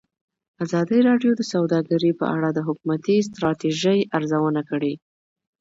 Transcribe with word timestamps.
ازادي 0.63 0.99
راډیو 1.09 1.31
د 1.35 1.41
سوداګري 1.53 2.11
په 2.19 2.25
اړه 2.35 2.49
د 2.53 2.59
حکومتي 2.67 3.15
ستراتیژۍ 3.29 3.99
ارزونه 4.17 4.61
کړې. 4.69 4.93